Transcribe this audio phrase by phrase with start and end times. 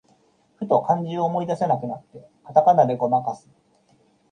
[0.55, 3.47] ふと漢字を思い出せなくなって、カタカナでごまかす